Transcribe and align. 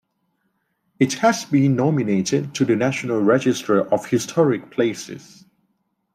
It 0.99 1.13
has 1.21 1.45
been 1.45 1.75
nominated 1.75 2.55
to 2.55 2.65
the 2.65 2.75
National 2.75 3.19
Register 3.19 3.81
of 3.93 4.07
Historic 4.07 4.71
Places. 4.71 5.45